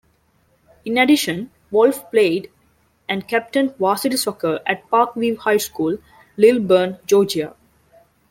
In 0.83 0.97
addition, 0.97 1.51
Wolff 1.69 2.09
played 2.09 2.51
and 3.07 3.27
captained 3.27 3.75
varsity 3.77 4.17
soccer 4.17 4.59
at 4.65 4.89
Parkview 4.89 5.37
High 5.37 5.57
School, 5.57 5.99
Lilburn, 6.37 6.97
Georgia. 7.05 7.55